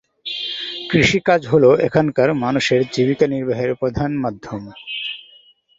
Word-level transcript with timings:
কৃষিকাজ 0.89 1.41
হল 1.47 1.63
এখানকার 1.87 2.29
মানুষের 2.43 2.81
জীবিকা 2.93 3.25
নির্বাহের 3.27 3.71
প্রধান 3.75 4.11
মাধ্যম। 4.23 4.61